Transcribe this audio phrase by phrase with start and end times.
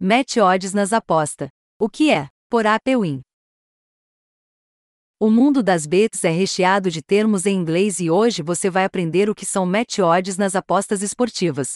[0.00, 1.48] Match odds nas apostas.
[1.76, 2.28] O que é?
[2.48, 3.20] Por APWin.
[5.18, 9.28] O mundo das bets é recheado de termos em inglês e hoje você vai aprender
[9.28, 11.74] o que são match odds nas apostas esportivas.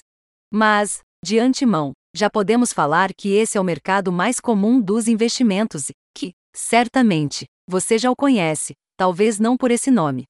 [0.52, 5.90] Mas, de antemão, já podemos falar que esse é o mercado mais comum dos investimentos
[5.90, 10.26] e que, certamente, você já o conhece, talvez não por esse nome.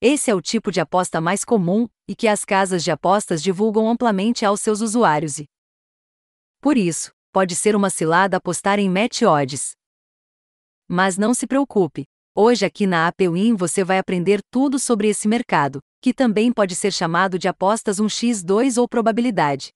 [0.00, 3.86] Esse é o tipo de aposta mais comum e que as casas de apostas divulgam
[3.86, 5.44] amplamente aos seus usuários e,
[6.60, 9.72] por isso, pode ser uma cilada apostar em match odds.
[10.86, 12.04] Mas não se preocupe.
[12.34, 16.92] Hoje aqui na APWin você vai aprender tudo sobre esse mercado, que também pode ser
[16.92, 19.70] chamado de apostas 1x2 ou probabilidade.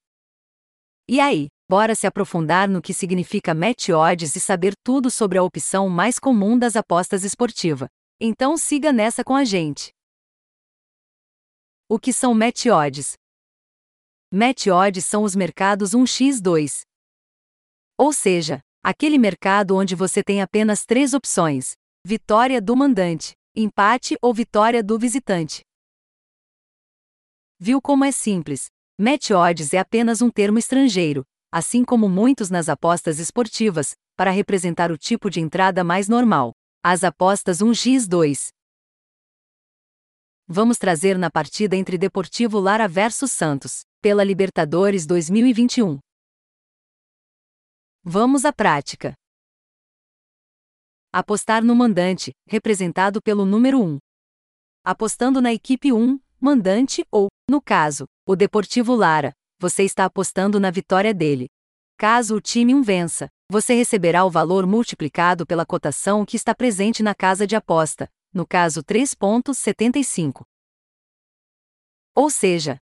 [1.09, 5.43] E aí, bora se aprofundar no que significa match odds e saber tudo sobre a
[5.43, 7.89] opção mais comum das apostas esportivas.
[8.21, 9.91] Então siga nessa com a gente.
[11.89, 13.15] O que são match odds?
[14.37, 16.81] Match odds são os mercados 1x2.
[17.97, 24.35] Ou seja, aquele mercado onde você tem apenas três opções: vitória do mandante, empate ou
[24.35, 25.63] vitória do visitante.
[27.61, 28.67] Viu como é simples?
[28.99, 34.91] Match odds é apenas um termo estrangeiro, assim como muitos nas apostas esportivas, para representar
[34.91, 38.49] o tipo de entrada mais normal, as apostas 1x2.
[40.49, 45.99] Vamos trazer na partida entre Deportivo Lara versus Santos pela Libertadores 2021.
[48.03, 49.15] Vamos à prática.
[51.11, 53.97] Apostar no mandante, representado pelo número 1.
[54.85, 60.71] Apostando na equipe 1, mandante ou, no caso, o Deportivo Lara, você está apostando na
[60.71, 61.47] vitória dele.
[61.97, 67.03] Caso o time 1 vença, você receberá o valor multiplicado pela cotação que está presente
[67.03, 70.43] na casa de aposta, no caso 3.75.
[72.15, 72.79] Ou seja,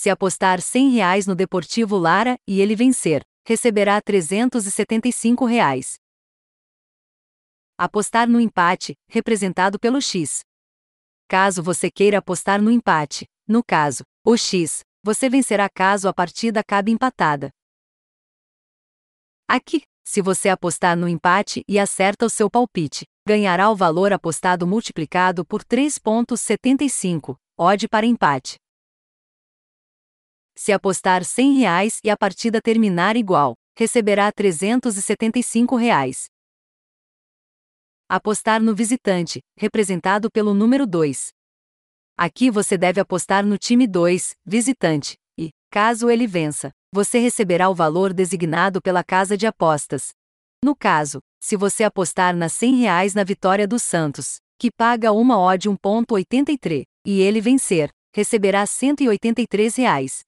[0.00, 5.98] se apostar 100 reais no Deportivo Lara e ele vencer, receberá 375 reais.
[7.76, 10.40] Apostar no empate, representado pelo X.
[11.28, 16.60] Caso você queira apostar no empate, no caso, o X, você vencerá caso a partida
[16.60, 17.50] acabe empatada.
[19.46, 24.66] Aqui, se você apostar no empate e acerta o seu palpite, ganhará o valor apostado
[24.66, 28.56] multiplicado por 3,75, odd para empate.
[30.56, 36.26] Se apostar 100 reais e a partida terminar igual, receberá 375 reais.
[38.08, 41.28] Apostar no visitante, representado pelo número 2.
[42.16, 47.74] Aqui você deve apostar no time 2, visitante, e, caso ele vença, você receberá o
[47.74, 50.10] valor designado pela casa de apostas.
[50.62, 55.38] No caso, se você apostar na 100 reais na vitória do Santos, que paga uma
[55.38, 60.20] odd 1.83, e ele vencer, receberá 183 reais.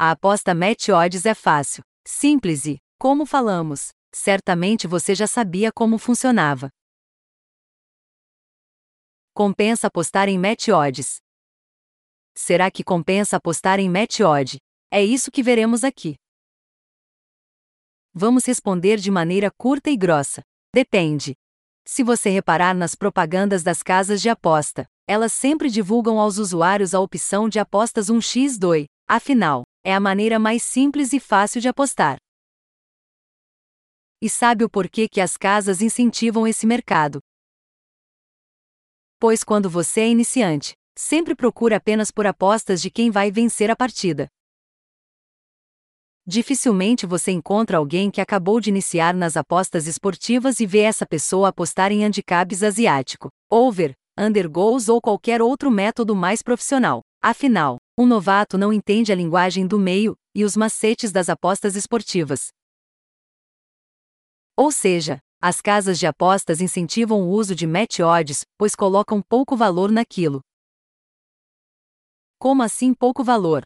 [0.00, 5.98] A aposta match odds é fácil, simples e, como falamos, certamente você já sabia como
[5.98, 6.70] funcionava.
[9.34, 11.16] Compensa apostar em match odds.
[12.32, 14.58] Será que compensa apostar em match odd?
[14.88, 16.14] É isso que veremos aqui.
[18.14, 20.42] Vamos responder de maneira curta e grossa.
[20.72, 21.34] Depende.
[21.84, 27.00] Se você reparar nas propagandas das casas de aposta, elas sempre divulgam aos usuários a
[27.00, 32.18] opção de apostas 1x2, afinal, é a maneira mais simples e fácil de apostar.
[34.20, 37.20] E sabe o porquê que as casas incentivam esse mercado?
[39.18, 43.76] Pois quando você é iniciante, sempre procura apenas por apostas de quem vai vencer a
[43.76, 44.28] partida.
[46.26, 51.48] Dificilmente você encontra alguém que acabou de iniciar nas apostas esportivas e vê essa pessoa
[51.48, 57.00] apostar em handicaps asiático, over, undergoals ou qualquer outro método mais profissional.
[57.22, 62.52] Afinal, um novato não entende a linguagem do meio e os macetes das apostas esportivas.
[64.56, 69.56] Ou seja, as casas de apostas incentivam o uso de match odds, pois colocam pouco
[69.56, 70.40] valor naquilo.
[72.38, 73.64] Como assim pouco valor?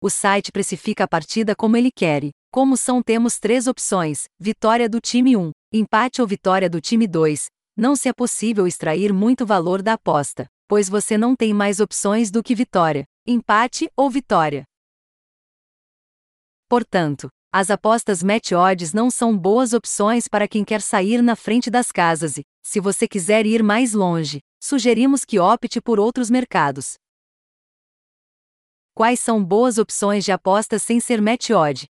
[0.00, 2.30] O site precifica a partida como ele quer.
[2.50, 7.46] Como são temos três opções: vitória do time 1, empate ou vitória do time 2.
[7.76, 12.30] Não se é possível extrair muito valor da aposta pois você não tem mais opções
[12.30, 14.64] do que vitória, empate ou vitória.
[16.68, 21.70] Portanto, as apostas match odds não são boas opções para quem quer sair na frente
[21.70, 26.94] das casas e, se você quiser ir mais longe, sugerimos que opte por outros mercados.
[28.92, 31.86] Quais são boas opções de apostas sem ser match odd?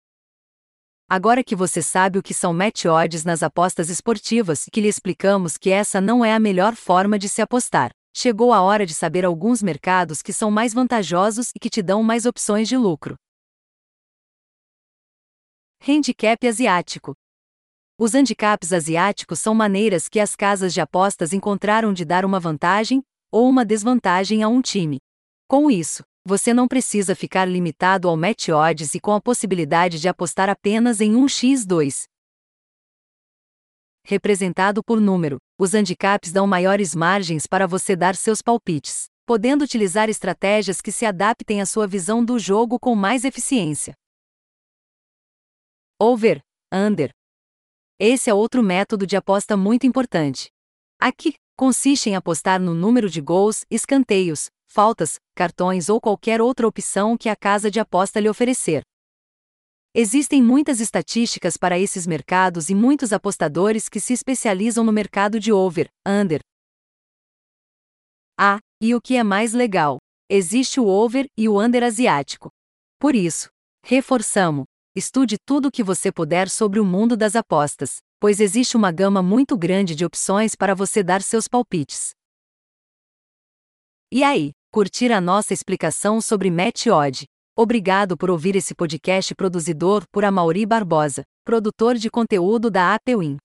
[1.06, 5.58] Agora que você sabe o que são match odds nas apostas esportivas, que lhe explicamos
[5.58, 7.90] que essa não é a melhor forma de se apostar.
[8.15, 12.03] Chegou a hora de saber alguns mercados que são mais vantajosos e que te dão
[12.03, 13.17] mais opções de lucro.
[15.87, 17.15] Handicap asiático.
[17.99, 23.03] Os handicaps asiáticos são maneiras que as casas de apostas encontraram de dar uma vantagem
[23.31, 24.99] ou uma desvantagem a um time.
[25.47, 30.09] Com isso, você não precisa ficar limitado ao match odds e com a possibilidade de
[30.09, 32.05] apostar apenas em um x2.
[34.11, 40.09] Representado por número, os handicaps dão maiores margens para você dar seus palpites, podendo utilizar
[40.09, 43.95] estratégias que se adaptem à sua visão do jogo com mais eficiência.
[45.97, 46.41] Over,
[46.73, 47.12] under.
[48.01, 50.49] Esse é outro método de aposta muito importante.
[50.99, 57.17] Aqui, consiste em apostar no número de gols, escanteios, faltas, cartões ou qualquer outra opção
[57.17, 58.83] que a casa de aposta lhe oferecer.
[59.94, 65.52] Existem muitas estatísticas para esses mercados e muitos apostadores que se especializam no mercado de
[65.52, 66.40] over, under.
[68.38, 69.98] Ah, e o que é mais legal?
[70.28, 72.50] Existe o over e o under asiático.
[72.98, 73.50] Por isso,
[73.84, 74.64] reforçamos:
[74.94, 79.22] estude tudo o que você puder sobre o mundo das apostas pois existe uma gama
[79.22, 82.10] muito grande de opções para você dar seus palpites.
[84.12, 87.25] E aí, curtir a nossa explicação sobre Match Odd?
[87.62, 93.37] Obrigado por ouvir esse podcast produzidor por Amaury Barbosa, produtor de conteúdo da Apple